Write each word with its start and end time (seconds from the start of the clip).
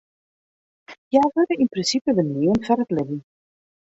Hja 1.09 1.21
wurde 1.35 1.55
yn 1.61 1.71
prinsipe 1.73 2.11
beneamd 2.19 2.65
foar 2.67 2.81
it 2.83 2.93
libben. 2.95 3.19